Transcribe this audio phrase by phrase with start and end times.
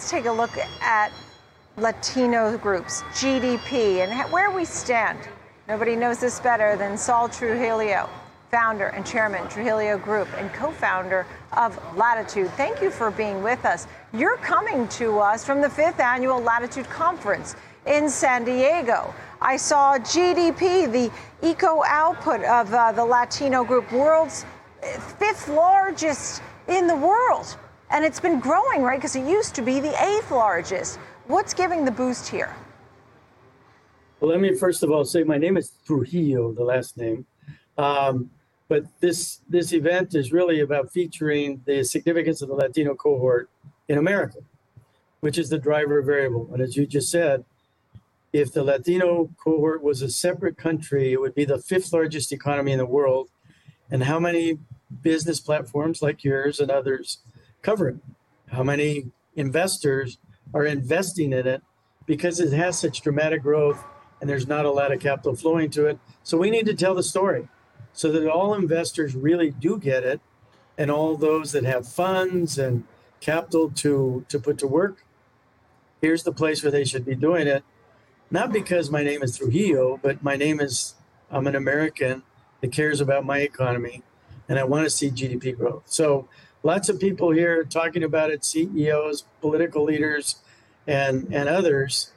[0.00, 1.12] let's take a look at
[1.76, 5.18] Latino groups, GDP, and where we stand.
[5.68, 8.08] Nobody knows this better than Sol Trujillo,
[8.50, 12.50] founder and chairman, Trujillo Group, and co founder of Latitude.
[12.52, 13.86] Thank you for being with us.
[14.14, 17.54] You're coming to us from the fifth annual Latitude Conference
[17.84, 19.12] in San Diego.
[19.42, 21.12] I saw GDP, the
[21.46, 24.46] eco output of uh, the Latino group, world's
[25.18, 27.54] fifth largest in the world.
[27.90, 28.98] And it's been growing, right?
[28.98, 30.96] Because it used to be the eighth largest.
[31.26, 32.54] What's giving the boost here?
[34.20, 37.26] Well, let me first of all say my name is Trujillo, the last name.
[37.76, 38.30] Um,
[38.68, 43.50] but this this event is really about featuring the significance of the Latino cohort
[43.88, 44.38] in America,
[45.20, 46.48] which is the driver variable.
[46.52, 47.44] And as you just said,
[48.32, 52.70] if the Latino cohort was a separate country, it would be the fifth largest economy
[52.70, 53.30] in the world.
[53.90, 54.58] And how many
[55.02, 57.18] business platforms like yours and others
[57.62, 57.96] cover it?
[58.48, 60.18] How many investors
[60.52, 61.62] are investing in it
[62.06, 63.84] because it has such dramatic growth
[64.20, 65.98] and there's not a lot of capital flowing to it?
[66.22, 67.48] So we need to tell the story
[67.92, 70.20] so that all investors really do get it
[70.78, 72.84] and all those that have funds and
[73.20, 75.04] capital to to put to work
[76.00, 77.62] here's the place where they should be doing it
[78.30, 80.94] not because my name is Trujillo, but my name is,
[81.30, 82.22] I'm an American
[82.60, 84.02] that cares about my economy
[84.48, 85.82] and I want to see GDP growth.
[85.86, 86.28] So
[86.62, 90.36] lots of people here talking about it, CEOs, political leaders,
[90.86, 92.12] and, and others,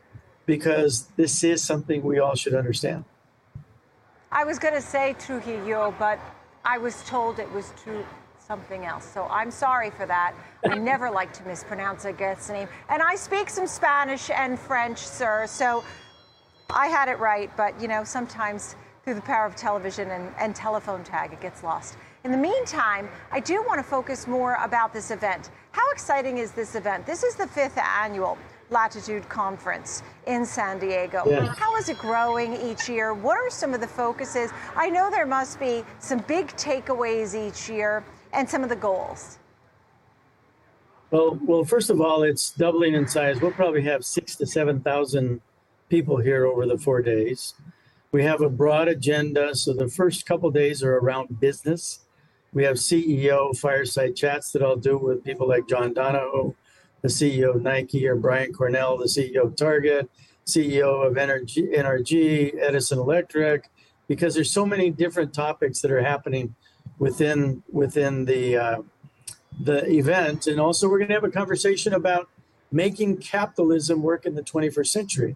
[0.46, 3.06] because this is something we all should understand.
[4.32, 6.20] I was going to say Trujillo, but
[6.66, 8.04] I was told it was true
[8.40, 9.06] something else.
[9.06, 10.34] So I'm sorry for that.
[10.70, 12.68] I never like to mispronounce a guest's name.
[12.90, 15.46] And I speak some Spanish and French, sir.
[15.48, 15.84] So
[16.70, 20.56] I had it right, but you know, sometimes through the power of television and, and
[20.56, 21.98] telephone tag, it gets lost.
[22.23, 25.50] In the meantime, I do want to focus more about this event.
[25.72, 27.06] How exciting is this event?
[27.06, 28.38] This is the fifth annual
[28.70, 31.24] Latitude Conference in San Diego.
[31.28, 31.54] Yeah.
[31.54, 33.14] How is it growing each year?
[33.14, 34.52] What are some of the focuses?
[34.76, 39.38] I know there must be some big takeaways each year and some of the goals.
[41.12, 43.41] Well, well, first of all, it's doubling in size.
[43.41, 45.41] We'll probably have six to seven thousand
[45.90, 47.53] people here over the four days.
[48.13, 49.56] We have a broad agenda.
[49.56, 52.01] So the first couple days are around business.
[52.53, 56.56] We have CEO fireside chats that I'll do with people like John Donahoe,
[57.02, 60.12] the CEO of Nike, or Brian Cornell, the CEO of Target,
[60.46, 63.72] CEO of Energy, NRG, Edison Electric,
[64.07, 66.53] because there's so many different topics that are happening
[67.00, 68.81] within within the uh,
[69.59, 70.46] the event.
[70.46, 72.29] And also, we're going to have a conversation about
[72.72, 75.35] making capitalism work in the 21st century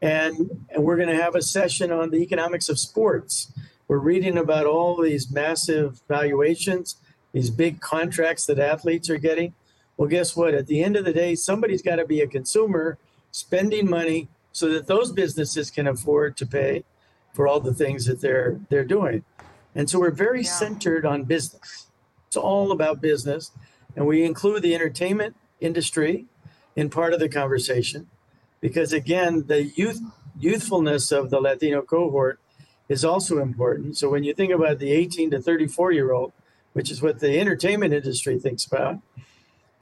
[0.00, 3.52] and, and we're going to have a session on the economics of sports.
[3.88, 6.96] We're reading about all these massive valuations,
[7.32, 9.54] these big contracts that athletes are getting.
[9.96, 10.54] Well, guess what?
[10.54, 12.98] At the end of the day, somebody's got to be a consumer
[13.32, 16.84] spending money so that those businesses can afford to pay
[17.32, 19.24] for all the things that they're they're doing.
[19.74, 20.50] And so we're very yeah.
[20.50, 21.86] centered on business.
[22.26, 23.52] It's all about business,
[23.96, 26.26] and we include the entertainment industry
[26.76, 28.08] in part of the conversation
[28.60, 30.00] because again, the youth
[30.38, 32.38] youthfulness of the Latino cohort
[32.88, 33.96] is also important.
[33.96, 36.32] So when you think about the 18 to 34 year old,
[36.72, 38.98] which is what the entertainment industry thinks about,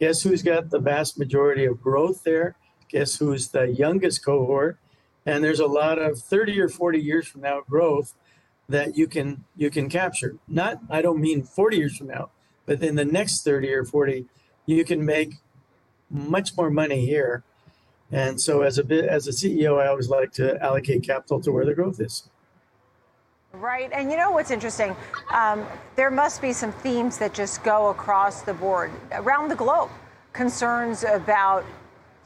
[0.01, 2.57] guess who's got the vast majority of growth there?
[2.89, 4.79] Guess who's the youngest cohort?
[5.25, 8.15] And there's a lot of 30 or 40 years from now growth
[8.69, 10.37] that you can you can capture.
[10.49, 12.31] Not I don't mean 40 years from now,
[12.65, 14.27] but in the next 30 or 40,
[14.67, 15.35] you can make
[16.11, 17.45] much more money here
[18.13, 21.51] and so, as a bit as a CEO, I always like to allocate capital to
[21.51, 22.29] where the growth is.
[23.53, 24.95] Right, and you know what's interesting?
[25.31, 29.89] Um, there must be some themes that just go across the board around the globe.
[30.35, 31.65] Concerns about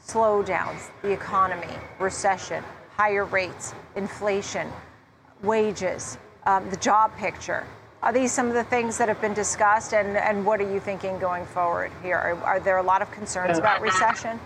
[0.05, 2.63] slowdowns, the economy, recession,
[2.97, 4.69] higher rates, inflation,
[5.41, 7.65] wages, um, the job picture.
[8.03, 10.79] Are these some of the things that have been discussed, and, and what are you
[10.79, 12.17] thinking going forward here?
[12.17, 14.39] Are, are there a lot of concerns about recession?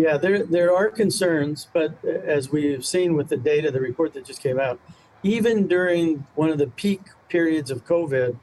[0.00, 4.14] Yeah, there there are concerns, but uh, as we've seen with the data, the report
[4.14, 4.80] that just came out,
[5.22, 8.38] even during one of the peak periods of COVID,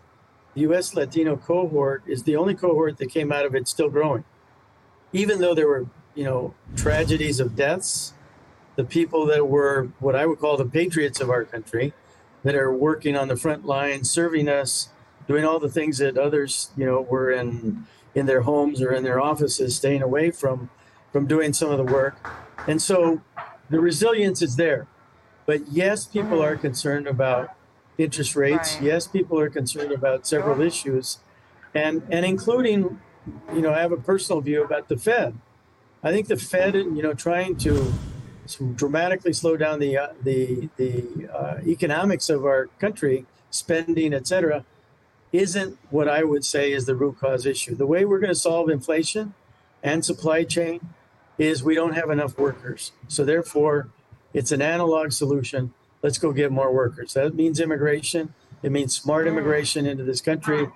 [0.54, 0.94] the U.S.
[0.94, 4.24] Latino cohort is the only cohort that came out of it still growing,
[5.12, 8.14] even though there were you know tragedies of deaths.
[8.76, 11.92] The people that were what I would call the patriots of our country,
[12.44, 14.90] that are working on the front line, serving us,
[15.28, 19.04] doing all the things that others you know were in in their homes or in
[19.04, 20.70] their offices, staying away from
[21.12, 22.16] from doing some of the work.
[22.68, 23.22] And so
[23.70, 24.88] the resilience is there.
[25.46, 27.56] But yes, people are concerned about
[27.98, 28.76] interest rates.
[28.76, 28.84] Right.
[28.84, 31.20] Yes, people are concerned about several issues,
[31.74, 33.00] and, and including
[33.54, 35.36] you know, I have a personal view about the Fed.
[36.04, 37.94] I think the Fed, you know, trying to
[38.76, 44.64] dramatically slow down the uh, the the uh, economics of our country, spending, et cetera,
[45.32, 47.76] isn't what I would say is the root cause issue.
[47.76, 49.34] The way we're going to solve inflation
[49.84, 50.80] and supply chain
[51.38, 52.92] is we don't have enough workers.
[53.08, 53.90] So therefore,
[54.34, 55.74] it's an analog solution.
[56.02, 57.14] Let's go get more workers.
[57.14, 58.34] That means immigration.
[58.64, 59.30] It means smart mm.
[59.30, 60.68] immigration into this country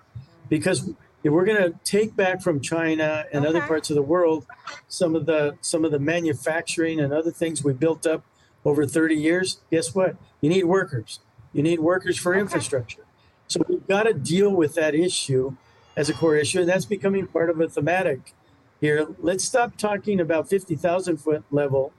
[0.49, 0.89] because
[1.23, 3.57] if we're going to take back from China and okay.
[3.57, 4.45] other parts of the world
[4.87, 8.23] some of the some of the manufacturing and other things we built up
[8.65, 10.15] over 30 years, guess what?
[10.39, 11.19] You need workers.
[11.53, 12.41] You need workers for okay.
[12.41, 13.05] infrastructure.
[13.47, 15.55] So we've got to deal with that issue
[15.95, 18.33] as a core issue, and that's becoming part of a thematic
[18.81, 19.07] here.
[19.19, 21.93] Let's stop talking about 50,000 foot level.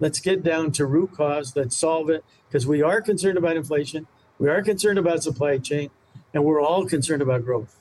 [0.00, 1.54] Let's get down to root cause.
[1.56, 4.06] Let's solve it because we are concerned about inflation.
[4.38, 5.90] We are concerned about supply chain,
[6.34, 7.78] and we're all concerned about growth.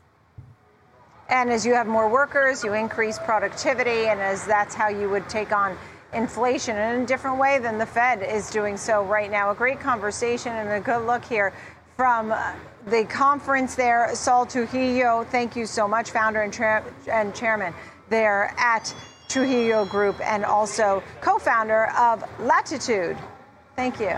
[1.29, 5.27] And as you have more workers, you increase productivity, and as that's how you would
[5.27, 5.75] take on
[6.13, 9.49] inflation in a different way than the Fed is doing so right now.
[9.49, 11.53] A great conversation and a good look here
[11.97, 12.53] from uh,
[12.85, 14.13] the conference there.
[14.13, 17.73] Sol Trujillo, thank you so much, founder and, tra- and chairman
[18.09, 18.93] there at
[19.27, 23.17] Trujillo Group and also co founder of Latitude.
[23.75, 24.17] Thank you.